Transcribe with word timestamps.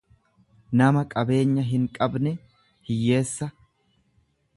nama 0.79 1.03
qabeenya 1.11 1.65
hinqabne, 1.67 2.33
hiyyeessa. 2.89 3.51